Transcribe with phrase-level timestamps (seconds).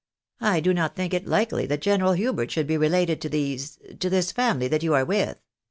[0.39, 4.09] I do not think it likely that General Plubert should be related to these— to
[4.09, 5.37] this family that you are with."